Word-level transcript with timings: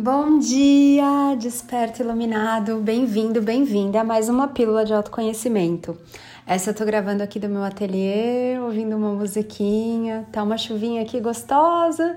Bom 0.00 0.38
dia, 0.38 1.34
desperto 1.36 2.02
iluminado, 2.02 2.76
bem-vindo, 2.76 3.42
bem-vinda 3.42 4.00
a 4.00 4.04
mais 4.04 4.28
uma 4.28 4.46
pílula 4.46 4.84
de 4.84 4.94
autoconhecimento. 4.94 5.98
Essa 6.46 6.70
eu 6.70 6.74
tô 6.74 6.84
gravando 6.84 7.20
aqui 7.20 7.40
do 7.40 7.48
meu 7.48 7.64
ateliê, 7.64 8.60
ouvindo 8.60 8.96
uma 8.96 9.12
musiquinha, 9.12 10.24
tá 10.30 10.44
uma 10.44 10.56
chuvinha 10.56 11.02
aqui 11.02 11.18
gostosa, 11.18 12.16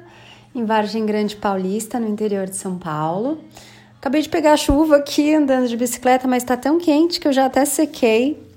em 0.54 0.64
Vargem 0.64 1.08
Grande 1.08 1.36
Paulista, 1.36 2.00
no 2.00 2.08
interior 2.08 2.46
de 2.46 2.56
São 2.56 2.78
Paulo. 2.78 3.40
Acabei 3.98 4.22
de 4.22 4.30
pegar 4.30 4.54
a 4.54 4.58
chuva 4.58 4.98
aqui 4.98 5.34
andando 5.34 5.68
de 5.68 5.76
bicicleta, 5.76 6.28
mas 6.28 6.44
tá 6.44 6.56
tão 6.56 6.78
quente 6.78 7.20
que 7.20 7.28
eu 7.28 7.34
já 7.34 7.48
até 7.48 7.66
sequei. 7.66 8.48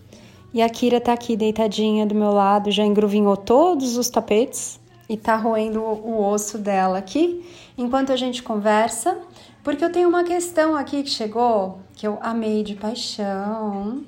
E 0.53 0.61
a 0.61 0.69
Kira 0.69 1.01
tá 1.01 1.15
aqui 1.15 1.35
deitadinha 1.35 2.05
do 2.05 2.15
meu 2.15 2.31
lado, 2.31 2.71
já 2.71 2.85
engruvinhou 2.85 3.39
todos 3.39 3.97
os 3.97 4.11
tapetes 4.11 4.84
e 5.09 5.17
tá 5.17 5.37
roendo 5.37 5.81
o 5.81 6.25
osso 6.27 6.59
dela 6.59 6.99
aqui 6.99 7.45
enquanto 7.77 8.13
a 8.13 8.17
gente 8.17 8.43
conversa, 8.43 9.19
porque 9.63 9.85
eu 9.85 9.93
tenho 9.93 10.09
uma 10.09 10.25
questão 10.25 10.77
aqui 10.77 11.03
que 11.03 11.11
chegou 11.11 11.81
que 11.95 12.07
eu 12.07 12.19
amei 12.21 12.63
de 12.63 12.75
paixão, 12.75 14.05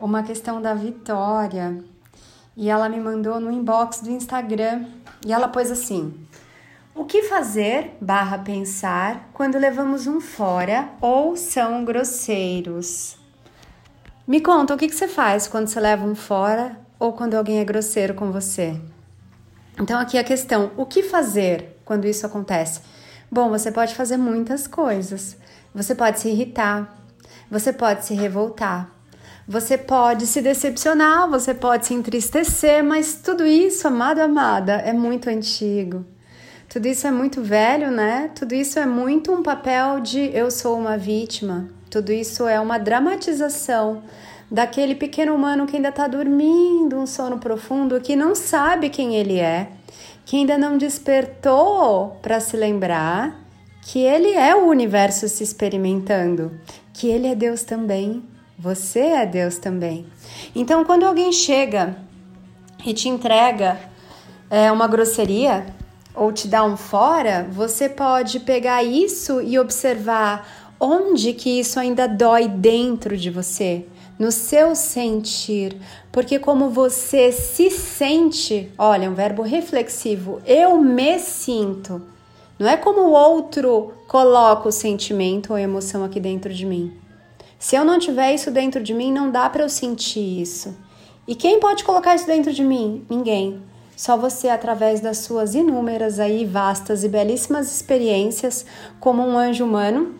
uma 0.00 0.22
questão 0.22 0.62
da 0.62 0.74
Vitória. 0.74 1.82
E 2.56 2.70
ela 2.70 2.88
me 2.88 3.00
mandou 3.00 3.40
no 3.40 3.50
inbox 3.50 4.00
do 4.00 4.10
Instagram 4.10 4.86
e 5.26 5.32
ela 5.32 5.48
pôs 5.48 5.70
assim: 5.70 6.14
O 6.94 7.04
que 7.04 7.24
fazer 7.24 7.96
barra 8.00 8.38
pensar 8.38 9.28
quando 9.34 9.58
levamos 9.58 10.06
um 10.06 10.20
fora 10.20 10.88
ou 11.00 11.36
são 11.36 11.84
grosseiros? 11.84 13.16
Me 14.26 14.40
conta, 14.40 14.74
o 14.74 14.78
que, 14.78 14.88
que 14.88 14.94
você 14.94 15.08
faz 15.08 15.46
quando 15.46 15.66
você 15.66 15.80
leva 15.80 16.06
um 16.06 16.14
fora 16.14 16.78
ou 16.98 17.12
quando 17.12 17.34
alguém 17.34 17.58
é 17.58 17.64
grosseiro 17.64 18.14
com 18.14 18.30
você? 18.30 18.80
Então, 19.80 19.98
aqui 19.98 20.18
a 20.18 20.24
questão: 20.24 20.70
o 20.76 20.86
que 20.86 21.02
fazer 21.02 21.78
quando 21.84 22.06
isso 22.06 22.26
acontece? 22.26 22.80
Bom, 23.30 23.48
você 23.48 23.70
pode 23.72 23.94
fazer 23.94 24.16
muitas 24.16 24.66
coisas. 24.66 25.36
Você 25.74 25.94
pode 25.94 26.20
se 26.20 26.28
irritar, 26.28 26.96
você 27.50 27.72
pode 27.72 28.04
se 28.04 28.14
revoltar, 28.14 28.88
você 29.46 29.76
pode 29.76 30.26
se 30.26 30.40
decepcionar, 30.40 31.28
você 31.28 31.52
pode 31.52 31.86
se 31.86 31.94
entristecer, 31.94 32.84
mas 32.84 33.14
tudo 33.14 33.44
isso, 33.44 33.88
amado, 33.88 34.20
amada, 34.20 34.74
é 34.74 34.92
muito 34.92 35.28
antigo. 35.28 36.04
Tudo 36.68 36.86
isso 36.86 37.06
é 37.06 37.10
muito 37.10 37.42
velho, 37.42 37.90
né? 37.90 38.30
Tudo 38.34 38.54
isso 38.54 38.78
é 38.78 38.86
muito 38.86 39.32
um 39.32 39.42
papel 39.42 40.00
de 40.00 40.30
eu 40.32 40.50
sou 40.50 40.78
uma 40.78 40.96
vítima. 40.96 41.68
Tudo 41.90 42.12
isso 42.12 42.48
é 42.48 42.58
uma 42.58 42.78
dramatização 42.78 44.02
daquele 44.54 44.94
pequeno 44.94 45.34
humano 45.34 45.66
que 45.66 45.74
ainda 45.74 45.88
está 45.88 46.06
dormindo 46.06 46.96
um 46.96 47.08
sono 47.08 47.38
profundo, 47.38 48.00
que 48.00 48.14
não 48.14 48.36
sabe 48.36 48.88
quem 48.88 49.16
ele 49.16 49.40
é, 49.40 49.66
que 50.24 50.36
ainda 50.36 50.56
não 50.56 50.78
despertou 50.78 52.16
para 52.22 52.38
se 52.38 52.56
lembrar 52.56 53.44
que 53.82 53.98
ele 53.98 54.30
é 54.30 54.54
o 54.54 54.68
universo 54.68 55.28
se 55.28 55.42
experimentando, 55.42 56.52
que 56.92 57.08
ele 57.08 57.26
é 57.26 57.34
Deus 57.34 57.64
também, 57.64 58.22
você 58.56 59.00
é 59.00 59.26
Deus 59.26 59.58
também. 59.58 60.06
Então, 60.54 60.84
quando 60.84 61.02
alguém 61.02 61.32
chega 61.32 61.96
e 62.86 62.94
te 62.94 63.08
entrega 63.08 63.80
é, 64.48 64.70
uma 64.70 64.86
grosseria 64.86 65.66
ou 66.14 66.30
te 66.32 66.46
dá 66.46 66.62
um 66.62 66.76
fora, 66.76 67.44
você 67.50 67.88
pode 67.88 68.38
pegar 68.38 68.84
isso 68.84 69.42
e 69.42 69.58
observar 69.58 70.48
onde 70.78 71.32
que 71.32 71.58
isso 71.58 71.80
ainda 71.80 72.06
dói 72.06 72.46
dentro 72.46 73.16
de 73.16 73.30
você 73.30 73.84
no 74.18 74.30
seu 74.30 74.74
sentir, 74.74 75.76
porque 76.12 76.38
como 76.38 76.70
você 76.70 77.32
se 77.32 77.70
sente, 77.70 78.70
olha, 78.78 79.10
um 79.10 79.14
verbo 79.14 79.42
reflexivo, 79.42 80.40
eu 80.46 80.78
me 80.78 81.18
sinto. 81.18 82.00
Não 82.58 82.68
é 82.68 82.76
como 82.76 83.00
o 83.00 83.12
outro 83.12 83.92
coloca 84.06 84.68
o 84.68 84.72
sentimento 84.72 85.52
ou 85.52 85.58
emoção 85.58 86.04
aqui 86.04 86.20
dentro 86.20 86.54
de 86.54 86.64
mim. 86.64 86.92
Se 87.58 87.74
eu 87.74 87.84
não 87.84 87.98
tiver 87.98 88.34
isso 88.34 88.50
dentro 88.50 88.82
de 88.82 88.94
mim, 88.94 89.12
não 89.12 89.30
dá 89.30 89.48
para 89.50 89.64
eu 89.64 89.68
sentir 89.68 90.40
isso. 90.40 90.76
E 91.26 91.34
quem 91.34 91.58
pode 91.58 91.82
colocar 91.82 92.14
isso 92.14 92.26
dentro 92.26 92.52
de 92.52 92.62
mim? 92.62 93.04
Ninguém. 93.08 93.62
Só 93.96 94.16
você 94.16 94.48
através 94.48 95.00
das 95.00 95.18
suas 95.18 95.54
inúmeras 95.54 96.20
aí 96.20 96.44
vastas 96.44 97.04
e 97.04 97.08
belíssimas 97.08 97.72
experiências 97.72 98.66
como 99.00 99.22
um 99.22 99.38
anjo 99.38 99.64
humano 99.64 100.14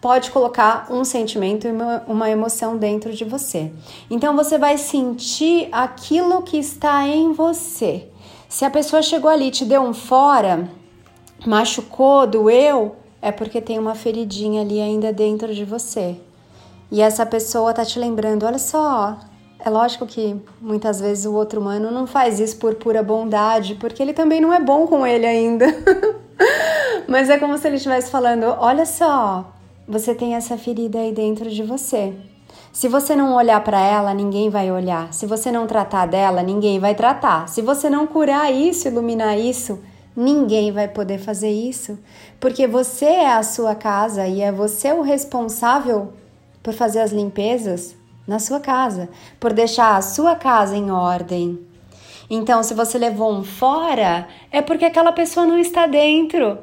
pode 0.00 0.30
colocar 0.30 0.86
um 0.90 1.04
sentimento 1.04 1.66
e 1.66 1.70
uma, 2.06 2.30
emoção 2.30 2.76
dentro 2.76 3.12
de 3.12 3.24
você. 3.24 3.72
Então 4.10 4.36
você 4.36 4.56
vai 4.56 4.78
sentir 4.78 5.68
aquilo 5.72 6.42
que 6.42 6.56
está 6.56 7.06
em 7.06 7.32
você. 7.32 8.08
Se 8.48 8.64
a 8.64 8.70
pessoa 8.70 9.02
chegou 9.02 9.30
ali, 9.30 9.50
te 9.50 9.64
deu 9.64 9.82
um 9.82 9.92
fora, 9.92 10.68
machucou, 11.46 12.26
doeu, 12.26 12.96
é 13.20 13.32
porque 13.32 13.60
tem 13.60 13.78
uma 13.78 13.94
feridinha 13.94 14.62
ali 14.62 14.80
ainda 14.80 15.12
dentro 15.12 15.52
de 15.54 15.64
você. 15.64 16.16
E 16.90 17.02
essa 17.02 17.26
pessoa 17.26 17.74
tá 17.74 17.84
te 17.84 17.98
lembrando, 17.98 18.46
olha 18.46 18.58
só, 18.58 19.18
é 19.58 19.68
lógico 19.68 20.06
que 20.06 20.40
muitas 20.60 21.00
vezes 21.00 21.26
o 21.26 21.34
outro 21.34 21.60
humano 21.60 21.90
não 21.90 22.06
faz 22.06 22.38
isso 22.38 22.56
por 22.58 22.76
pura 22.76 23.02
bondade, 23.02 23.74
porque 23.74 24.02
ele 24.02 24.14
também 24.14 24.40
não 24.40 24.54
é 24.54 24.60
bom 24.60 24.86
com 24.86 25.06
ele 25.06 25.26
ainda. 25.26 25.66
Mas 27.06 27.28
é 27.28 27.38
como 27.38 27.58
se 27.58 27.66
ele 27.66 27.76
estivesse 27.76 28.10
falando: 28.10 28.44
olha 28.58 28.86
só, 28.86 29.52
você 29.88 30.14
tem 30.14 30.34
essa 30.34 30.58
ferida 30.58 30.98
aí 30.98 31.12
dentro 31.12 31.48
de 31.48 31.62
você. 31.62 32.12
Se 32.70 32.88
você 32.88 33.16
não 33.16 33.34
olhar 33.34 33.62
para 33.64 33.80
ela, 33.80 34.12
ninguém 34.12 34.50
vai 34.50 34.70
olhar. 34.70 35.12
Se 35.14 35.24
você 35.24 35.50
não 35.50 35.66
tratar 35.66 36.06
dela, 36.06 36.42
ninguém 36.42 36.78
vai 36.78 36.94
tratar. 36.94 37.48
Se 37.48 37.62
você 37.62 37.88
não 37.88 38.06
curar 38.06 38.52
isso, 38.52 38.86
iluminar 38.86 39.38
isso, 39.38 39.80
ninguém 40.14 40.70
vai 40.70 40.88
poder 40.88 41.18
fazer 41.18 41.50
isso, 41.50 41.98
porque 42.38 42.66
você 42.66 43.06
é 43.06 43.32
a 43.32 43.42
sua 43.42 43.74
casa 43.74 44.26
e 44.26 44.42
é 44.42 44.52
você 44.52 44.92
o 44.92 45.00
responsável 45.00 46.12
por 46.62 46.74
fazer 46.74 47.00
as 47.00 47.10
limpezas 47.10 47.96
na 48.26 48.38
sua 48.38 48.60
casa, 48.60 49.08
por 49.40 49.54
deixar 49.54 49.96
a 49.96 50.02
sua 50.02 50.36
casa 50.36 50.76
em 50.76 50.90
ordem. 50.90 51.58
Então, 52.28 52.62
se 52.62 52.74
você 52.74 52.98
levou 52.98 53.32
um 53.32 53.42
fora, 53.42 54.28
é 54.52 54.60
porque 54.60 54.84
aquela 54.84 55.12
pessoa 55.12 55.46
não 55.46 55.58
está 55.58 55.86
dentro 55.86 56.58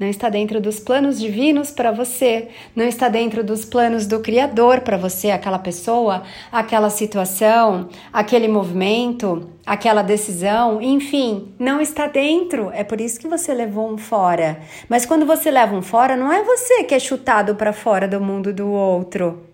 não 0.00 0.08
está 0.08 0.30
dentro 0.30 0.62
dos 0.62 0.80
planos 0.80 1.20
divinos 1.20 1.70
para 1.70 1.92
você, 1.92 2.48
não 2.74 2.86
está 2.86 3.10
dentro 3.10 3.44
dos 3.44 3.66
planos 3.66 4.06
do 4.06 4.20
Criador 4.20 4.80
para 4.80 4.96
você, 4.96 5.30
aquela 5.30 5.58
pessoa, 5.58 6.22
aquela 6.50 6.88
situação, 6.88 7.90
aquele 8.10 8.48
movimento, 8.48 9.50
aquela 9.66 10.00
decisão, 10.00 10.80
enfim, 10.80 11.52
não 11.58 11.82
está 11.82 12.06
dentro. 12.06 12.70
É 12.72 12.82
por 12.82 12.98
isso 12.98 13.20
que 13.20 13.28
você 13.28 13.52
levou 13.52 13.92
um 13.92 13.98
fora. 13.98 14.60
Mas 14.88 15.04
quando 15.04 15.26
você 15.26 15.50
leva 15.50 15.76
um 15.76 15.82
fora, 15.82 16.16
não 16.16 16.32
é 16.32 16.42
você 16.42 16.82
que 16.84 16.94
é 16.94 16.98
chutado 16.98 17.54
para 17.54 17.74
fora 17.74 18.08
do 18.08 18.22
mundo 18.22 18.54
do 18.54 18.70
outro. 18.70 19.46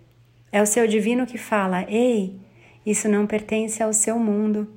É 0.52 0.62
o 0.62 0.66
seu 0.66 0.86
divino 0.86 1.26
que 1.26 1.38
fala: 1.38 1.84
ei, 1.88 2.38
isso 2.86 3.08
não 3.08 3.26
pertence 3.26 3.82
ao 3.82 3.92
seu 3.92 4.16
mundo. 4.16 4.75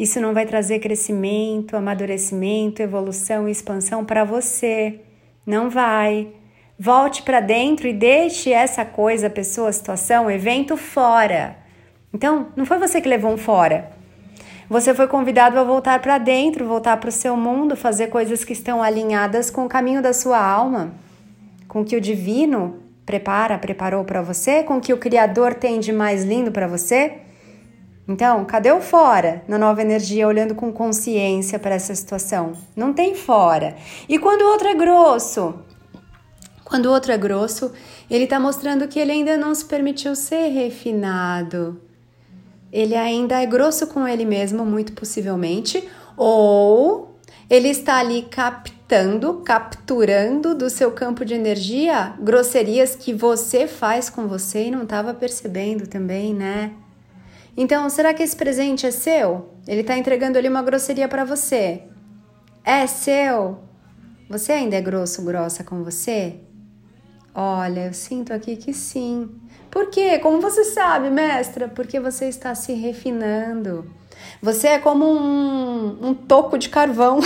Isso 0.00 0.18
não 0.18 0.32
vai 0.32 0.46
trazer 0.46 0.78
crescimento, 0.78 1.76
amadurecimento, 1.76 2.80
evolução 2.80 3.46
e 3.46 3.52
expansão 3.52 4.02
para 4.02 4.24
você. 4.24 4.98
Não 5.44 5.68
vai. 5.68 6.28
Volte 6.78 7.22
para 7.22 7.38
dentro 7.38 7.86
e 7.86 7.92
deixe 7.92 8.50
essa 8.50 8.82
coisa, 8.82 9.28
pessoa, 9.28 9.70
situação, 9.70 10.30
evento 10.30 10.74
fora. 10.74 11.54
Então, 12.14 12.46
não 12.56 12.64
foi 12.64 12.78
você 12.78 12.98
que 12.98 13.10
levou 13.10 13.30
um 13.30 13.36
fora. 13.36 13.90
Você 14.70 14.94
foi 14.94 15.06
convidado 15.06 15.58
a 15.58 15.64
voltar 15.64 16.00
para 16.00 16.16
dentro, 16.16 16.66
voltar 16.66 16.96
para 16.96 17.10
o 17.10 17.12
seu 17.12 17.36
mundo, 17.36 17.76
fazer 17.76 18.06
coisas 18.06 18.42
que 18.42 18.54
estão 18.54 18.82
alinhadas 18.82 19.50
com 19.50 19.66
o 19.66 19.68
caminho 19.68 20.00
da 20.00 20.14
sua 20.14 20.42
alma, 20.42 20.94
com 21.68 21.82
o 21.82 21.84
que 21.84 21.96
o 21.96 22.00
divino 22.00 22.80
prepara, 23.04 23.58
preparou 23.58 24.02
para 24.02 24.22
você, 24.22 24.62
com 24.62 24.78
o 24.78 24.80
que 24.80 24.94
o 24.94 24.98
Criador 24.98 25.52
tem 25.52 25.78
de 25.78 25.92
mais 25.92 26.24
lindo 26.24 26.50
para 26.50 26.66
você. 26.66 27.18
Então, 28.08 28.44
cadê 28.44 28.72
o 28.72 28.80
fora 28.80 29.44
na 29.46 29.56
nova 29.56 29.82
energia 29.82 30.26
olhando 30.26 30.54
com 30.54 30.72
consciência 30.72 31.58
para 31.58 31.74
essa 31.74 31.94
situação? 31.94 32.52
Não 32.74 32.92
tem 32.92 33.14
fora. 33.14 33.76
E 34.08 34.18
quando 34.18 34.42
o 34.42 34.48
outro 34.48 34.68
é 34.68 34.74
grosso? 34.74 35.54
Quando 36.64 36.86
o 36.86 36.92
outro 36.92 37.12
é 37.12 37.18
grosso, 37.18 37.72
ele 38.10 38.24
está 38.24 38.38
mostrando 38.38 38.88
que 38.88 38.98
ele 38.98 39.12
ainda 39.12 39.36
não 39.36 39.54
se 39.54 39.64
permitiu 39.64 40.14
ser 40.14 40.48
refinado. 40.48 41.80
Ele 42.72 42.94
ainda 42.94 43.42
é 43.42 43.46
grosso 43.46 43.86
com 43.88 44.06
ele 44.06 44.24
mesmo, 44.24 44.64
muito 44.64 44.92
possivelmente, 44.92 45.88
ou 46.16 47.16
ele 47.48 47.68
está 47.68 47.98
ali 47.98 48.22
captando, 48.22 49.42
capturando 49.44 50.54
do 50.54 50.70
seu 50.70 50.92
campo 50.92 51.24
de 51.24 51.34
energia 51.34 52.14
grosserias 52.20 52.94
que 52.94 53.12
você 53.12 53.66
faz 53.66 54.08
com 54.08 54.28
você 54.28 54.66
e 54.66 54.70
não 54.70 54.84
estava 54.84 55.12
percebendo 55.12 55.88
também, 55.88 56.32
né? 56.32 56.70
Então, 57.62 57.90
será 57.90 58.14
que 58.14 58.22
esse 58.22 58.34
presente 58.34 58.86
é 58.86 58.90
seu? 58.90 59.50
Ele 59.68 59.82
está 59.82 59.94
entregando 59.94 60.38
ali 60.38 60.48
uma 60.48 60.62
grosseria 60.62 61.06
para 61.06 61.26
você. 61.26 61.82
É 62.64 62.86
seu? 62.86 63.58
Você 64.30 64.52
ainda 64.52 64.76
é 64.76 64.80
grosso, 64.80 65.22
grossa 65.22 65.62
com 65.62 65.84
você? 65.84 66.40
Olha, 67.34 67.80
eu 67.88 67.92
sinto 67.92 68.32
aqui 68.32 68.56
que 68.56 68.72
sim. 68.72 69.28
Por 69.70 69.90
quê? 69.90 70.18
Como 70.20 70.40
você 70.40 70.64
sabe, 70.64 71.10
mestra? 71.10 71.68
Porque 71.68 72.00
você 72.00 72.30
está 72.30 72.54
se 72.54 72.72
refinando. 72.72 73.90
Você 74.40 74.68
é 74.68 74.78
como 74.78 75.04
um, 75.04 75.98
um 76.00 76.14
toco 76.14 76.56
de 76.56 76.70
carvão 76.70 77.20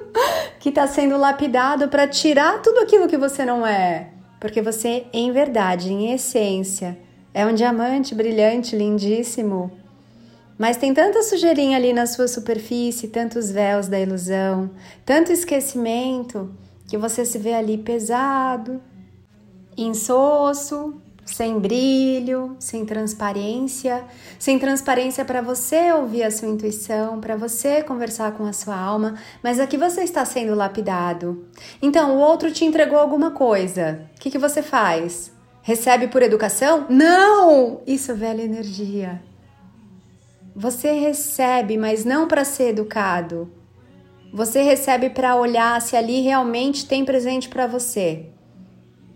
que 0.60 0.70
está 0.70 0.86
sendo 0.86 1.18
lapidado 1.18 1.88
para 1.88 2.08
tirar 2.08 2.62
tudo 2.62 2.80
aquilo 2.80 3.06
que 3.06 3.18
você 3.18 3.44
não 3.44 3.66
é. 3.66 4.08
Porque 4.40 4.62
você, 4.62 5.04
em 5.12 5.30
verdade, 5.30 5.92
em 5.92 6.10
essência, 6.10 7.03
é 7.34 7.44
um 7.44 7.52
diamante 7.52 8.14
brilhante, 8.14 8.76
lindíssimo. 8.76 9.72
Mas 10.56 10.76
tem 10.76 10.94
tanta 10.94 11.20
sujeirinha 11.24 11.76
ali 11.76 11.92
na 11.92 12.06
sua 12.06 12.28
superfície, 12.28 13.08
tantos 13.08 13.50
véus 13.50 13.88
da 13.88 13.98
ilusão, 13.98 14.70
tanto 15.04 15.32
esquecimento, 15.32 16.54
que 16.86 16.96
você 16.96 17.24
se 17.24 17.36
vê 17.38 17.54
ali 17.54 17.76
pesado, 17.76 18.80
insosso, 19.76 20.94
sem 21.24 21.58
brilho, 21.58 22.54
sem 22.60 22.84
transparência, 22.84 24.04
sem 24.38 24.56
transparência 24.56 25.24
para 25.24 25.40
você 25.40 25.90
ouvir 25.92 26.22
a 26.22 26.30
sua 26.30 26.48
intuição, 26.48 27.20
para 27.20 27.34
você 27.34 27.82
conversar 27.82 28.32
com 28.32 28.44
a 28.44 28.52
sua 28.52 28.76
alma, 28.76 29.14
mas 29.42 29.58
aqui 29.58 29.76
você 29.76 30.02
está 30.02 30.24
sendo 30.24 30.54
lapidado. 30.54 31.48
Então, 31.82 32.16
o 32.16 32.20
outro 32.20 32.52
te 32.52 32.64
entregou 32.64 32.98
alguma 32.98 33.32
coisa. 33.32 34.02
O 34.14 34.20
que, 34.20 34.30
que 34.30 34.38
você 34.38 34.62
faz? 34.62 35.33
Recebe 35.66 36.08
por 36.08 36.20
educação? 36.20 36.84
Não! 36.90 37.80
Isso 37.86 38.12
é 38.12 38.14
velha 38.14 38.42
energia. 38.42 39.22
Você 40.54 40.92
recebe, 40.92 41.78
mas 41.78 42.04
não 42.04 42.28
para 42.28 42.44
ser 42.44 42.68
educado. 42.68 43.50
Você 44.30 44.60
recebe 44.60 45.08
para 45.08 45.34
olhar 45.34 45.80
se 45.80 45.96
ali 45.96 46.20
realmente 46.20 46.84
tem 46.84 47.02
presente 47.02 47.48
para 47.48 47.66
você. 47.66 48.26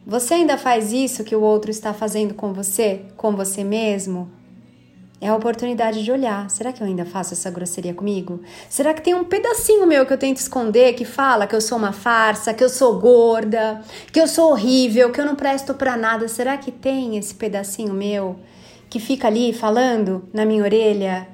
Você 0.07 0.33
ainda 0.33 0.57
faz 0.57 0.91
isso 0.91 1.23
que 1.23 1.37
o 1.37 1.43
outro 1.43 1.71
está 1.71 1.93
fazendo 1.93 2.33
com 2.33 2.55
você, 2.55 3.03
com 3.15 3.37
você 3.37 3.63
mesmo? 3.63 4.31
É 5.21 5.29
a 5.29 5.35
oportunidade 5.35 6.05
de 6.05 6.13
olhar. 6.13 6.49
Será 6.49 6.73
que 6.73 6.81
eu 6.81 6.87
ainda 6.87 7.05
faço 7.05 7.35
essa 7.35 7.51
grosseria 7.51 7.93
comigo? 7.93 8.41
Será 8.69 8.95
que 8.95 9.03
tem 9.03 9.15
um 9.15 9.25
pedacinho 9.25 9.85
meu 9.85 10.07
que 10.07 10.13
eu 10.13 10.19
tento 10.19 10.37
esconder 10.37 10.95
que 10.95 11.05
fala 11.05 11.47
que 11.47 11.57
eu 11.57 11.61
sou 11.61 11.77
uma 11.77 11.93
farsa, 11.93 12.55
que 12.55 12.63
eu 12.63 12.69
sou 12.69 13.01
gorda, 13.01 13.83
que 14.13 14.21
eu 14.21 14.29
sou 14.29 14.53
horrível, 14.53 15.11
que 15.11 15.21
eu 15.21 15.27
não 15.27 15.35
presto 15.35 15.75
para 15.75 15.97
nada? 15.97 16.29
Será 16.29 16.57
que 16.57 16.71
tem 16.71 17.17
esse 17.17 17.35
pedacinho 17.35 17.93
meu 17.93 18.39
que 18.89 19.01
fica 19.01 19.27
ali 19.27 19.53
falando 19.53 20.29
na 20.33 20.45
minha 20.45 20.63
orelha 20.63 21.27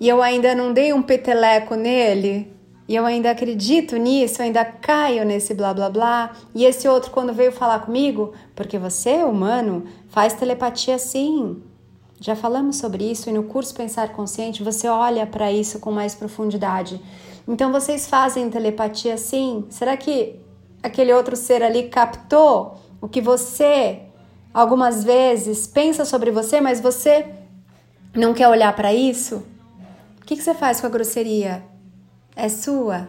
e 0.00 0.08
eu 0.08 0.20
ainda 0.20 0.52
não 0.52 0.72
dei 0.72 0.92
um 0.92 1.00
peteleco 1.00 1.76
nele? 1.76 2.52
E 2.88 2.96
eu 2.96 3.06
ainda 3.06 3.30
acredito 3.30 3.96
nisso, 3.96 4.42
eu 4.42 4.46
ainda 4.46 4.64
caio 4.64 5.24
nesse 5.24 5.54
blá 5.54 5.72
blá 5.72 5.88
blá. 5.88 6.32
E 6.52 6.64
esse 6.64 6.88
outro, 6.88 7.12
quando 7.12 7.32
veio 7.32 7.52
falar 7.52 7.78
comigo, 7.78 8.32
porque 8.56 8.78
você, 8.78 9.22
humano, 9.22 9.84
faz 10.08 10.32
telepatia 10.32 10.98
sim. 10.98 11.62
Já 12.22 12.34
falamos 12.34 12.76
sobre 12.76 13.10
isso 13.10 13.28
e 13.28 13.32
no 13.32 13.42
curso 13.42 13.74
Pensar 13.74 14.12
Consciente 14.12 14.62
você 14.62 14.88
olha 14.88 15.26
para 15.26 15.52
isso 15.52 15.78
com 15.78 15.92
mais 15.92 16.14
profundidade. 16.14 16.98
Então 17.46 17.70
vocês 17.70 18.08
fazem 18.08 18.48
telepatia 18.48 19.18
sim? 19.18 19.66
Será 19.68 19.96
que 19.96 20.40
aquele 20.82 21.12
outro 21.12 21.36
ser 21.36 21.62
ali 21.62 21.88
captou 21.88 22.78
o 23.00 23.08
que 23.08 23.20
você 23.20 24.02
algumas 24.54 25.04
vezes 25.04 25.66
pensa 25.66 26.04
sobre 26.04 26.30
você, 26.30 26.60
mas 26.60 26.80
você 26.80 27.26
não 28.14 28.32
quer 28.32 28.48
olhar 28.48 28.74
para 28.74 28.94
isso? 28.94 29.42
O 30.22 30.24
que, 30.24 30.36
que 30.36 30.42
você 30.42 30.54
faz 30.54 30.80
com 30.80 30.86
a 30.86 30.90
grosseria? 30.90 31.70
é 32.36 32.48
sua 32.48 33.08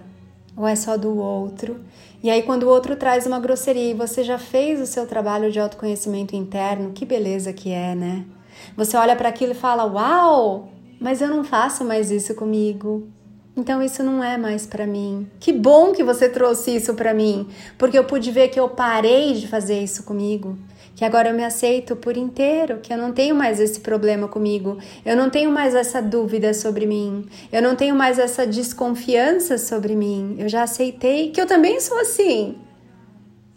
ou 0.56 0.68
é 0.68 0.75
só 0.75 0.98
do 0.98 1.18
outro? 1.18 1.80
E 2.21 2.30
aí, 2.30 2.44
quando 2.44 2.63
o 2.63 2.69
outro 2.69 2.95
traz 2.95 3.25
uma 3.25 3.39
grosseria 3.39 3.92
e 3.92 3.94
você 3.94 4.24
já 4.24 4.38
fez 4.38 4.80
o 4.80 4.86
seu 4.86 5.06
trabalho 5.06 5.51
de 5.51 5.60
autoconhecimento 5.60 6.36
interno, 6.36 6.92
que 6.92 7.06
beleza 7.06 7.51
que 7.51 7.71
é, 7.71 7.95
né? 7.95 8.25
Você 8.76 8.98
olha 8.98 9.16
para 9.16 9.30
aquilo 9.30 9.52
e 9.52 9.56
fala: 9.56 9.86
Uau, 9.86 10.70
mas 11.00 11.22
eu 11.22 11.28
não 11.28 11.44
faço 11.44 11.84
mais 11.84 12.12
isso 12.12 12.36
comigo. 12.36 13.08
Então 13.56 13.84
isso 13.84 14.02
não 14.02 14.24
é 14.24 14.38
mais 14.38 14.66
para 14.66 14.88
mim. 14.88 15.30
Que 15.40 15.54
bom 15.54 15.92
que 15.92 16.04
você 16.04 16.28
trouxe 16.28 16.76
isso 16.76 16.96
para 16.96 17.14
mim, 17.14 17.48
porque 17.78 17.98
eu 17.98 18.04
pude 18.04 18.32
ver 18.32 18.48
que 18.48 18.60
eu 18.60 18.70
parei 18.70 19.34
de 19.34 19.48
fazer 19.48 19.84
isso 19.84 20.04
comigo 20.04 20.58
que 20.96 21.04
agora 21.04 21.30
eu 21.30 21.34
me 21.34 21.44
aceito 21.44 21.96
por 21.96 22.16
inteiro, 22.16 22.80
que 22.82 22.94
eu 22.94 22.98
não 22.98 23.12
tenho 23.12 23.36
mais 23.36 23.60
esse 23.60 23.80
problema 23.80 24.28
comigo, 24.28 24.78
eu 25.06 25.16
não 25.16 25.30
tenho 25.30 25.52
mais 25.52 25.74
essa 25.74 26.02
dúvida 26.02 26.54
sobre 26.54 26.86
mim, 26.86 27.26
eu 27.52 27.62
não 27.62 27.76
tenho 27.76 27.96
mais 27.96 28.20
essa 28.20 28.46
desconfiança 28.46 29.58
sobre 29.58 29.96
mim. 29.96 30.36
Eu 30.38 30.48
já 30.48 30.64
aceitei 30.64 31.32
que 31.32 31.42
eu 31.42 31.48
também 31.48 31.80
sou 31.80 32.00
assim. 32.00 32.56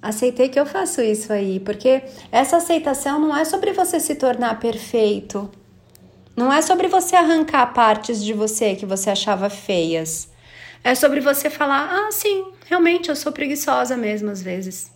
Aceitei 0.01 0.49
que 0.49 0.59
eu 0.59 0.67
faço 0.67 1.01
isso 1.01 1.33
aí, 1.33 1.59
porque 1.61 2.03
essa 2.31 2.59
aceitação 2.59 3.19
não 3.19 3.37
é 3.37 3.45
sobre 3.45 3.73
você 3.73 3.99
se 3.99 4.15
tornar 4.15 4.61
perfeito. 4.61 5.51
Não 6.37 6.53
é 6.53 6.61
sobre 6.61 6.87
você 6.87 7.17
arrancar 7.17 7.73
partes 7.73 8.23
de 8.23 8.33
você 8.33 8.77
que 8.77 8.85
você 8.85 9.11
achava 9.11 9.49
feias. 9.49 10.29
É 10.85 10.95
sobre 10.95 11.21
você 11.21 11.49
falar: 11.49 11.89
ah, 11.91 12.13
sim, 12.13 12.53
realmente 12.67 13.09
eu 13.09 13.17
sou 13.17 13.33
preguiçosa 13.33 13.97
mesmo 13.97 14.31
às 14.31 14.43
vezes. 14.43 14.93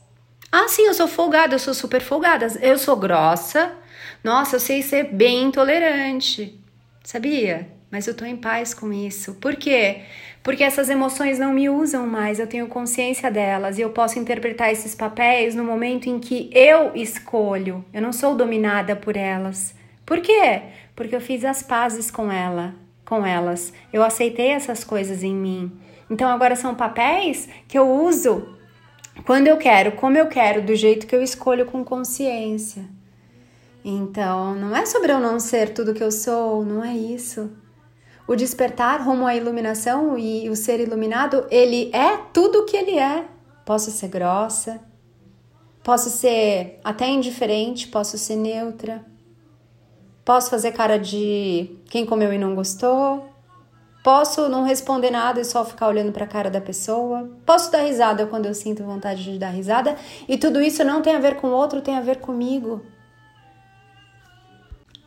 Ah, 0.53 0.69
sim, 0.69 0.83
eu 0.83 0.95
sou 0.95 1.09
folgada, 1.09 1.55
eu 1.55 1.59
sou 1.59 1.73
super 1.73 2.01
folgada. 2.01 2.47
Eu 2.61 2.77
sou 2.79 2.97
grossa. 2.97 3.73
Nossa, 4.23 4.57
eu 4.57 4.61
sei 4.61 4.83
ser 4.83 5.05
bem 5.05 5.45
intolerante. 5.45 6.61
Sabia? 7.03 7.80
Mas 7.91 8.07
eu 8.07 8.15
tô 8.15 8.25
em 8.25 8.37
paz 8.37 8.73
com 8.73 8.93
isso. 8.93 9.35
Por 9.35 9.57
quê? 9.57 10.03
Porque 10.43 10.63
essas 10.63 10.89
emoções 10.89 11.39
não 11.39 11.53
me 11.53 11.69
usam 11.69 12.07
mais, 12.07 12.39
eu 12.39 12.47
tenho 12.47 12.69
consciência 12.69 13.31
delas 13.31 13.79
e 13.79 13.83
eu 13.83 13.91
posso 13.91 14.19
interpretar 14.19 14.71
esses 14.71 14.95
papéis 14.95 15.55
no 15.55 15.65
momento 15.65 16.09
em 16.09 16.19
que 16.19 16.51
eu 16.55 16.93
escolho. 16.95 17.85
Eu 17.93 18.01
não 18.01 18.13
sou 18.13 18.37
dominada 18.37 18.95
por 18.95 19.17
elas. 19.17 19.75
Por 20.07 20.21
quê? 20.21 20.63
Porque 20.95 21.15
eu 21.15 21.21
fiz 21.21 21.45
as 21.45 21.63
pazes 21.63 22.11
com 22.11 22.31
ela, 22.31 22.75
com 23.05 23.27
elas. 23.27 23.73
Eu 23.93 24.03
aceitei 24.03 24.51
essas 24.51 24.85
coisas 24.85 25.23
em 25.23 25.35
mim. 25.35 25.73
Então 26.09 26.29
agora 26.29 26.57
são 26.57 26.75
papéis 26.75 27.49
que 27.69 27.79
eu 27.79 27.89
uso 27.89 28.57
quando 29.25 29.49
eu 29.49 29.57
quero, 29.57 29.93
como 29.93 30.17
eu 30.17 30.27
quero, 30.27 30.63
do 30.63 30.75
jeito 30.75 31.07
que 31.07 31.15
eu 31.15 31.23
escolho 31.23 31.67
com 31.67 31.85
consciência. 31.85 32.85
Então, 33.85 34.55
não 34.55 34.75
é 34.77 34.85
sobre 34.87 35.13
eu 35.13 35.21
não 35.21 35.41
ser 35.41 35.73
tudo 35.73 35.95
que 35.95 36.03
eu 36.03 36.13
sou, 36.13 36.65
não 36.65 36.85
é 36.85 36.95
isso. 36.95 37.51
O 38.31 38.37
despertar 38.37 39.03
rumo 39.03 39.27
à 39.27 39.35
iluminação 39.35 40.17
e 40.17 40.49
o 40.49 40.55
ser 40.55 40.79
iluminado, 40.79 41.49
ele 41.51 41.91
é 41.93 42.17
tudo 42.33 42.61
o 42.61 42.65
que 42.65 42.77
ele 42.77 42.97
é. 42.97 43.25
Posso 43.67 43.91
ser 43.91 44.07
grossa, 44.07 44.81
posso 45.83 46.09
ser 46.09 46.79
até 46.85 47.09
indiferente, 47.09 47.89
posso 47.89 48.17
ser 48.17 48.37
neutra, 48.37 49.05
posso 50.25 50.49
fazer 50.49 50.71
cara 50.71 50.97
de 50.97 51.77
quem 51.87 52.07
comeu 52.07 52.33
e 52.33 52.39
não 52.39 52.55
gostou, 52.55 53.29
Posso 54.05 54.49
não 54.49 54.65
responder 54.65 55.11
nada 55.11 55.41
e 55.43 55.45
só 55.45 55.63
ficar 55.63 55.89
olhando 55.89 56.11
para 56.11 56.25
a 56.25 56.29
cara 56.29 56.51
da 56.51 56.59
pessoa. 56.59 57.29
Posso 57.45 57.71
dar 57.71 57.83
risada 57.83 58.27
quando 58.27 58.47
eu 58.47 58.55
sinto 58.55 58.83
vontade 58.83 59.23
de 59.23 59.39
dar 59.39 59.51
risada. 59.51 59.95
E 60.27 60.39
tudo 60.39 60.63
isso 60.63 60.83
não 60.83 61.03
tem 61.03 61.15
a 61.15 61.19
ver 61.19 61.37
com 61.37 61.49
o 61.49 61.53
outro, 61.53 61.83
tem 61.83 61.95
a 61.99 62.01
ver 62.01 62.17
comigo. 62.17 62.81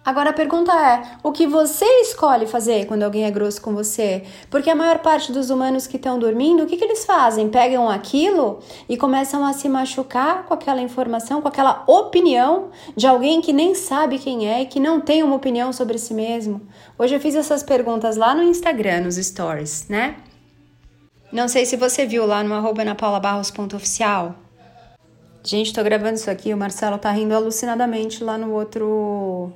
Agora 0.05 0.31
a 0.31 0.33
pergunta 0.33 0.73
é: 0.73 1.01
o 1.23 1.31
que 1.31 1.47
você 1.47 1.85
escolhe 2.01 2.45
fazer 2.45 2.85
quando 2.87 3.03
alguém 3.03 3.23
é 3.23 3.31
grosso 3.31 3.61
com 3.61 3.73
você? 3.73 4.23
Porque 4.49 4.69
a 4.69 4.75
maior 4.75 4.99
parte 4.99 5.31
dos 5.31 5.49
humanos 5.49 5.87
que 5.87 5.95
estão 5.95 6.19
dormindo, 6.19 6.63
o 6.63 6.65
que, 6.65 6.75
que 6.75 6.83
eles 6.83 7.05
fazem? 7.05 7.49
Pegam 7.49 7.89
aquilo 7.89 8.59
e 8.89 8.97
começam 8.97 9.45
a 9.45 9.53
se 9.53 9.69
machucar 9.69 10.45
com 10.45 10.53
aquela 10.53 10.81
informação, 10.81 11.41
com 11.41 11.47
aquela 11.47 11.83
opinião 11.87 12.69
de 12.97 13.07
alguém 13.07 13.39
que 13.39 13.53
nem 13.53 13.73
sabe 13.73 14.19
quem 14.19 14.49
é 14.49 14.61
e 14.61 14.65
que 14.65 14.79
não 14.79 14.99
tem 14.99 15.23
uma 15.23 15.35
opinião 15.35 15.71
sobre 15.71 15.97
si 15.97 16.13
mesmo. 16.13 16.61
Hoje 16.99 17.15
eu 17.15 17.19
fiz 17.19 17.35
essas 17.35 17.63
perguntas 17.63 18.17
lá 18.17 18.35
no 18.35 18.43
Instagram, 18.43 19.01
nos 19.01 19.15
stories, 19.15 19.87
né? 19.87 20.17
Não 21.31 21.47
sei 21.47 21.65
se 21.65 21.77
você 21.77 22.05
viu 22.05 22.25
lá 22.27 22.43
no 22.43 22.53
arroba 22.53 22.81
anapaulabarros.oficial. 22.81 24.35
Gente, 25.41 25.73
tô 25.73 25.83
gravando 25.83 26.15
isso 26.15 26.29
aqui, 26.29 26.53
o 26.53 26.57
Marcelo 26.57 26.97
tá 26.97 27.09
rindo 27.11 27.33
alucinadamente 27.35 28.23
lá 28.23 28.37
no 28.37 28.53
outro 28.53 29.51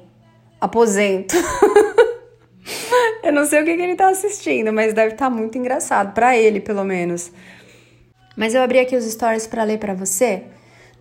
aposento. 0.59 1.35
eu 3.23 3.31
não 3.31 3.45
sei 3.45 3.61
o 3.61 3.65
que, 3.65 3.75
que 3.75 3.81
ele 3.81 3.95
tá 3.95 4.09
assistindo, 4.09 4.73
mas 4.73 4.93
deve 4.93 5.13
estar 5.13 5.29
tá 5.29 5.35
muito 5.35 5.57
engraçado, 5.57 6.13
para 6.13 6.37
ele 6.37 6.59
pelo 6.59 6.83
menos. 6.83 7.31
Mas 8.35 8.53
eu 8.53 8.61
abri 8.61 8.79
aqui 8.79 8.95
os 8.95 9.05
stories 9.05 9.47
para 9.47 9.63
ler 9.63 9.79
para 9.79 9.93
você. 9.93 10.43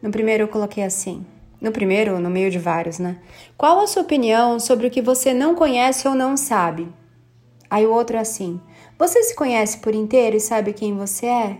No 0.00 0.10
primeiro 0.10 0.44
eu 0.44 0.48
coloquei 0.48 0.84
assim. 0.84 1.24
No 1.60 1.72
primeiro, 1.72 2.18
no 2.18 2.30
meio 2.30 2.50
de 2.50 2.58
vários, 2.58 2.98
né? 2.98 3.18
Qual 3.56 3.80
a 3.80 3.86
sua 3.86 4.02
opinião 4.02 4.60
sobre 4.60 4.86
o 4.86 4.90
que 4.90 5.00
você 5.00 5.32
não 5.32 5.54
conhece 5.54 6.06
ou 6.06 6.14
não 6.14 6.36
sabe? 6.36 6.88
Aí 7.70 7.86
o 7.86 7.92
outro 7.92 8.16
é 8.16 8.20
assim: 8.20 8.60
Você 8.98 9.22
se 9.22 9.34
conhece 9.34 9.78
por 9.78 9.94
inteiro 9.94 10.36
e 10.36 10.40
sabe 10.40 10.72
quem 10.72 10.96
você 10.96 11.26
é? 11.26 11.58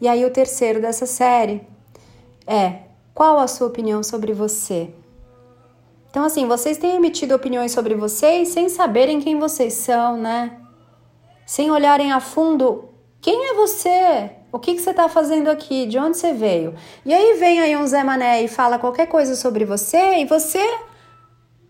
E 0.00 0.08
aí 0.08 0.24
o 0.24 0.30
terceiro 0.30 0.80
dessa 0.80 1.06
série 1.06 1.62
é: 2.46 2.80
Qual 3.14 3.38
a 3.38 3.46
sua 3.46 3.68
opinião 3.68 4.02
sobre 4.02 4.32
você? 4.32 4.90
Então, 6.14 6.22
assim, 6.22 6.46
vocês 6.46 6.78
têm 6.78 6.94
emitido 6.94 7.34
opiniões 7.34 7.72
sobre 7.72 7.96
vocês 7.96 8.46
sem 8.50 8.68
saberem 8.68 9.18
quem 9.18 9.36
vocês 9.36 9.72
são, 9.72 10.16
né? 10.16 10.60
Sem 11.44 11.72
olharem 11.72 12.12
a 12.12 12.20
fundo 12.20 12.88
quem 13.20 13.50
é 13.50 13.54
você? 13.54 14.30
O 14.52 14.60
que, 14.60 14.74
que 14.74 14.80
você 14.80 14.90
está 14.90 15.08
fazendo 15.08 15.48
aqui? 15.48 15.86
De 15.86 15.98
onde 15.98 16.16
você 16.16 16.32
veio? 16.32 16.76
E 17.04 17.12
aí 17.12 17.36
vem 17.36 17.58
aí 17.58 17.76
um 17.76 17.84
Zé 17.84 18.04
Mané 18.04 18.44
e 18.44 18.48
fala 18.48 18.78
qualquer 18.78 19.08
coisa 19.08 19.34
sobre 19.34 19.64
você 19.64 20.18
e 20.18 20.24
você 20.24 20.62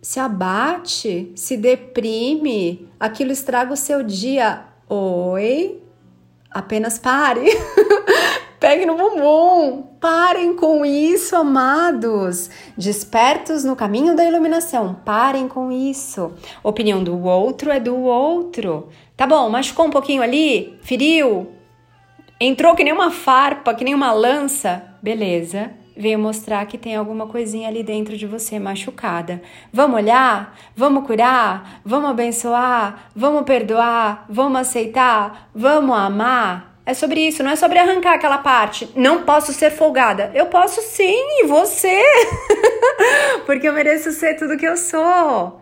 se 0.02 0.20
abate, 0.20 1.32
se 1.34 1.56
deprime, 1.56 2.86
aquilo 3.00 3.32
estraga 3.32 3.72
o 3.72 3.78
seu 3.78 4.02
dia. 4.02 4.64
Oi? 4.90 5.82
Apenas 6.50 6.98
pare. 6.98 7.46
Pegue 8.64 8.86
no 8.86 8.96
bumbum. 8.96 9.82
Parem 10.00 10.56
com 10.56 10.86
isso, 10.86 11.36
amados. 11.36 12.48
Despertos 12.78 13.62
no 13.62 13.76
caminho 13.76 14.16
da 14.16 14.24
iluminação. 14.24 14.96
Parem 15.04 15.46
com 15.46 15.70
isso. 15.70 16.32
Opinião 16.62 17.04
do 17.04 17.22
outro 17.24 17.70
é 17.70 17.78
do 17.78 17.94
outro. 17.94 18.88
Tá 19.14 19.26
bom, 19.26 19.50
machucou 19.50 19.84
um 19.84 19.90
pouquinho 19.90 20.22
ali? 20.22 20.78
Feriu? 20.82 21.52
Entrou 22.40 22.74
que 22.74 22.82
nem 22.82 22.94
uma 22.94 23.10
farpa, 23.10 23.74
que 23.74 23.84
nem 23.84 23.94
uma 23.94 24.14
lança? 24.14 24.82
Beleza 25.02 25.70
veio 25.96 26.18
mostrar 26.18 26.66
que 26.66 26.76
tem 26.76 26.96
alguma 26.96 27.26
coisinha 27.26 27.68
ali 27.68 27.82
dentro 27.82 28.16
de 28.16 28.26
você 28.26 28.58
machucada. 28.58 29.40
Vamos 29.72 29.96
olhar? 29.96 30.56
Vamos 30.74 31.06
curar? 31.06 31.80
Vamos 31.84 32.10
abençoar? 32.10 33.10
Vamos 33.14 33.42
perdoar? 33.42 34.26
Vamos 34.28 34.58
aceitar? 34.58 35.50
Vamos 35.54 35.96
amar? 35.96 36.73
É 36.86 36.92
sobre 36.92 37.26
isso, 37.26 37.42
não 37.42 37.50
é 37.50 37.56
sobre 37.56 37.78
arrancar 37.78 38.14
aquela 38.14 38.38
parte. 38.38 38.90
Não 38.94 39.22
posso 39.22 39.52
ser 39.52 39.70
folgada. 39.70 40.30
Eu 40.34 40.46
posso 40.46 40.82
sim, 40.82 41.16
e 41.40 41.46
você? 41.46 42.02
Porque 43.46 43.66
eu 43.66 43.72
mereço 43.72 44.12
ser 44.12 44.34
tudo 44.34 44.58
que 44.58 44.66
eu 44.66 44.76
sou. 44.76 45.60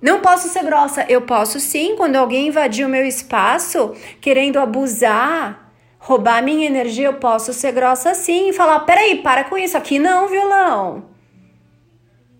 Não 0.00 0.20
posso 0.20 0.48
ser 0.48 0.64
grossa. 0.64 1.06
Eu 1.08 1.22
posso 1.22 1.60
sim, 1.60 1.94
quando 1.96 2.16
alguém 2.16 2.48
invadir 2.48 2.84
o 2.84 2.88
meu 2.88 3.06
espaço, 3.06 3.94
querendo 4.20 4.58
abusar, 4.58 5.72
roubar 5.96 6.42
minha 6.42 6.66
energia, 6.66 7.06
eu 7.06 7.14
posso 7.14 7.52
ser 7.52 7.70
grossa 7.70 8.10
assim 8.10 8.48
e 8.48 8.52
falar: 8.52 8.80
peraí, 8.80 9.22
para 9.22 9.44
com 9.44 9.56
isso, 9.56 9.76
aqui 9.76 10.00
não, 10.00 10.26
violão. 10.26 11.04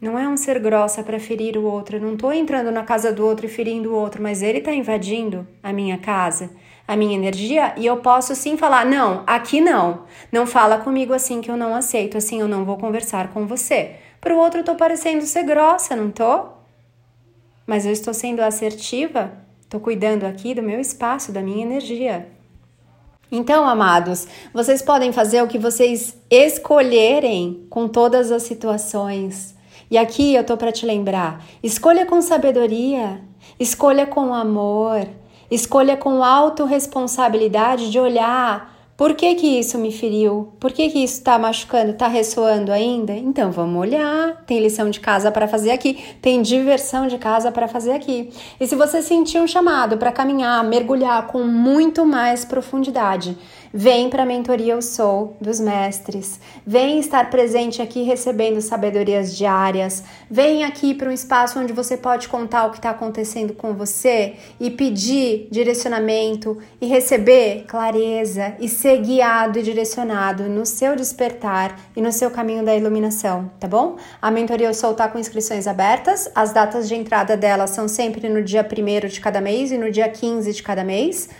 Não 0.00 0.18
é 0.18 0.26
um 0.26 0.36
ser 0.36 0.58
grossa 0.58 1.04
para 1.04 1.20
ferir 1.20 1.56
o 1.56 1.62
outro. 1.62 1.96
Eu 1.96 2.00
não 2.00 2.14
estou 2.14 2.32
entrando 2.32 2.72
na 2.72 2.82
casa 2.82 3.12
do 3.12 3.24
outro 3.24 3.46
e 3.46 3.48
ferindo 3.48 3.92
o 3.92 3.94
outro, 3.94 4.20
mas 4.20 4.42
ele 4.42 4.58
está 4.58 4.74
invadindo 4.74 5.46
a 5.62 5.72
minha 5.72 5.96
casa, 5.96 6.50
a 6.92 6.96
minha 6.96 7.14
energia, 7.14 7.74
e 7.76 7.86
eu 7.86 7.98
posso 7.98 8.34
sim 8.34 8.56
falar: 8.56 8.84
não, 8.86 9.22
aqui 9.26 9.60
não. 9.60 10.04
Não 10.30 10.46
fala 10.46 10.78
comigo 10.78 11.12
assim 11.12 11.40
que 11.40 11.50
eu 11.50 11.56
não 11.56 11.74
aceito, 11.74 12.16
assim 12.16 12.40
eu 12.40 12.48
não 12.48 12.64
vou 12.64 12.76
conversar 12.76 13.32
com 13.32 13.46
você. 13.46 13.96
Para 14.20 14.34
o 14.34 14.38
outro, 14.38 14.58
eu 14.58 14.62
estou 14.62 14.76
parecendo 14.76 15.24
ser 15.24 15.42
grossa, 15.42 15.96
não 15.96 16.08
estou? 16.08 16.58
Mas 17.66 17.84
eu 17.86 17.92
estou 17.92 18.14
sendo 18.14 18.40
assertiva, 18.40 19.32
estou 19.60 19.80
cuidando 19.80 20.24
aqui 20.24 20.54
do 20.54 20.62
meu 20.62 20.78
espaço, 20.78 21.32
da 21.32 21.40
minha 21.40 21.64
energia. 21.64 22.28
Então, 23.30 23.66
amados, 23.66 24.28
vocês 24.52 24.82
podem 24.82 25.10
fazer 25.10 25.42
o 25.42 25.48
que 25.48 25.58
vocês 25.58 26.18
escolherem 26.30 27.66
com 27.70 27.88
todas 27.88 28.30
as 28.30 28.42
situações. 28.42 29.54
E 29.90 29.96
aqui 29.96 30.34
eu 30.34 30.44
tô 30.44 30.56
para 30.56 30.70
te 30.70 30.84
lembrar: 30.84 31.42
escolha 31.62 32.04
com 32.04 32.20
sabedoria, 32.20 33.22
escolha 33.58 34.06
com 34.06 34.34
amor, 34.34 35.08
escolha 35.54 35.96
com 35.96 36.24
autorresponsabilidade 36.24 37.90
de 37.90 37.98
olhar 37.98 38.72
por 39.02 39.14
que, 39.14 39.34
que 39.34 39.58
isso 39.58 39.78
me 39.78 39.90
feriu? 39.90 40.52
Por 40.60 40.70
que, 40.70 40.88
que 40.90 41.02
isso 41.02 41.14
está 41.14 41.36
machucando? 41.36 41.90
Está 41.90 42.06
ressoando 42.06 42.70
ainda? 42.70 43.12
Então 43.12 43.50
vamos 43.50 43.80
olhar. 43.80 44.44
Tem 44.46 44.60
lição 44.60 44.90
de 44.90 45.00
casa 45.00 45.32
para 45.32 45.48
fazer 45.48 45.72
aqui, 45.72 45.98
tem 46.22 46.40
diversão 46.40 47.08
de 47.08 47.18
casa 47.18 47.50
para 47.50 47.66
fazer 47.66 47.92
aqui. 47.92 48.30
E 48.60 48.66
se 48.66 48.76
você 48.76 49.02
sentir 49.02 49.40
um 49.40 49.46
chamado 49.48 49.96
para 49.96 50.12
caminhar, 50.12 50.62
mergulhar 50.62 51.26
com 51.26 51.42
muito 51.42 52.06
mais 52.06 52.44
profundidade, 52.44 53.36
Vem 53.74 54.10
para 54.10 54.24
a 54.24 54.26
mentoria 54.26 54.74
Eu 54.74 54.82
Sou 54.82 55.34
dos 55.40 55.58
mestres. 55.58 56.38
Vem 56.66 56.98
estar 56.98 57.30
presente 57.30 57.80
aqui 57.80 58.02
recebendo 58.02 58.60
sabedorias 58.60 59.34
diárias. 59.34 60.04
Vem 60.30 60.62
aqui 60.62 60.92
para 60.92 61.08
um 61.08 61.12
espaço 61.12 61.58
onde 61.58 61.72
você 61.72 61.96
pode 61.96 62.28
contar 62.28 62.66
o 62.66 62.70
que 62.70 62.76
está 62.76 62.90
acontecendo 62.90 63.54
com 63.54 63.72
você 63.72 64.34
e 64.60 64.70
pedir 64.70 65.48
direcionamento 65.50 66.58
e 66.82 66.86
receber 66.86 67.64
clareza 67.66 68.54
e 68.60 68.68
ser 68.68 68.98
guiado 68.98 69.58
e 69.58 69.62
direcionado 69.62 70.50
no 70.50 70.66
seu 70.66 70.94
despertar 70.94 71.80
e 71.96 72.02
no 72.02 72.12
seu 72.12 72.30
caminho 72.30 72.62
da 72.62 72.76
iluminação, 72.76 73.50
tá 73.58 73.66
bom? 73.66 73.96
A 74.20 74.30
mentoria 74.30 74.66
Eu 74.66 74.74
Sou 74.74 74.90
está 74.90 75.08
com 75.08 75.18
inscrições 75.18 75.66
abertas. 75.66 76.30
As 76.34 76.52
datas 76.52 76.86
de 76.86 76.94
entrada 76.94 77.38
dela 77.38 77.66
são 77.66 77.88
sempre 77.88 78.28
no 78.28 78.42
dia 78.42 78.68
1 78.70 79.08
de 79.08 79.18
cada 79.18 79.40
mês 79.40 79.72
e 79.72 79.78
no 79.78 79.90
dia 79.90 80.10
15 80.10 80.52
de 80.52 80.62
cada 80.62 80.84
mês. 80.84 81.30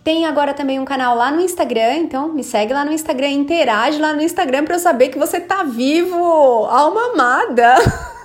Tem 0.02 0.26
agora 0.26 0.52
também 0.52 0.80
um 0.80 0.84
canal 0.84 1.14
lá 1.14 1.30
no 1.30 1.40
Instagram, 1.40 1.98
então 1.98 2.32
me 2.32 2.42
segue 2.42 2.72
lá 2.72 2.84
no 2.84 2.90
Instagram, 2.90 3.28
interage 3.28 4.00
lá 4.00 4.12
no 4.12 4.20
Instagram 4.20 4.64
para 4.64 4.74
eu 4.74 4.80
saber 4.80 5.08
que 5.08 5.18
você 5.20 5.38
tá 5.38 5.62
vivo, 5.62 6.16
alma 6.16 7.12
amada. 7.12 7.76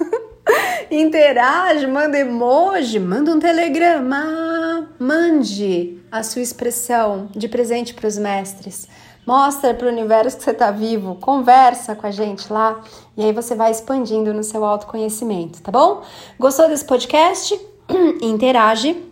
Interage, 0.95 1.87
manda 1.87 2.19
emoji, 2.19 2.99
manda 2.99 3.31
um 3.31 3.39
telegrama, 3.39 4.87
mande 4.99 5.99
a 6.11 6.21
sua 6.21 6.43
expressão 6.43 7.29
de 7.31 7.47
presente 7.47 7.95
para 7.95 8.07
os 8.07 8.15
mestres. 8.15 8.87
Mostra 9.25 9.73
para 9.73 9.87
o 9.87 9.89
universo 9.89 10.37
que 10.37 10.43
você 10.43 10.51
está 10.51 10.69
vivo, 10.69 11.15
conversa 11.15 11.95
com 11.95 12.05
a 12.05 12.11
gente 12.11 12.53
lá 12.53 12.79
e 13.17 13.23
aí 13.23 13.33
você 13.33 13.55
vai 13.55 13.71
expandindo 13.71 14.35
no 14.35 14.43
seu 14.43 14.63
autoconhecimento, 14.63 15.63
tá 15.63 15.71
bom? 15.71 16.03
Gostou 16.37 16.67
desse 16.67 16.85
podcast? 16.85 17.59
Interage 18.21 19.03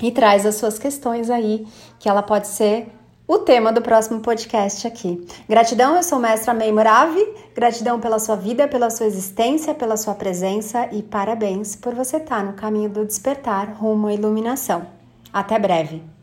e 0.00 0.12
traz 0.12 0.46
as 0.46 0.54
suas 0.54 0.78
questões 0.78 1.28
aí, 1.28 1.66
que 1.98 2.08
ela 2.08 2.22
pode 2.22 2.46
ser 2.46 2.86
o 3.26 3.38
tema 3.38 3.72
do 3.72 3.82
próximo 3.82 4.20
podcast 4.20 4.86
aqui. 4.86 5.26
Gratidão, 5.48 5.96
eu 5.96 6.02
sou 6.02 6.18
Mestra 6.18 6.54
May 6.54 6.70
Moravi. 6.70 7.26
Gratidão 7.54 7.98
pela 7.98 8.18
sua 8.18 8.36
vida, 8.36 8.68
pela 8.68 8.90
sua 8.90 9.06
existência, 9.06 9.74
pela 9.74 9.96
sua 9.96 10.14
presença 10.14 10.88
e 10.92 11.02
parabéns 11.02 11.74
por 11.74 11.94
você 11.94 12.18
estar 12.18 12.44
no 12.44 12.52
caminho 12.52 12.88
do 12.88 13.04
despertar 13.04 13.72
rumo 13.72 14.06
à 14.06 14.14
iluminação. 14.14 14.86
Até 15.32 15.58
breve! 15.58 16.15